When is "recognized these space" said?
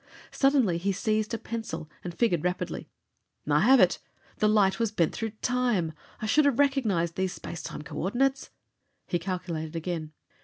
6.57-7.61